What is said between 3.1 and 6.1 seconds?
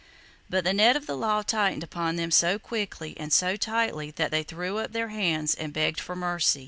and so tightly that they threw up their hands and begged